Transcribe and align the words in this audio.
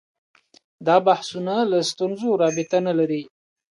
دا 0.87 0.95
بحثونه 1.07 1.55
له 1.71 1.79
ستونزو 1.91 2.29
رابطه 2.43 2.77
نه 2.87 2.93
لري 2.99 3.21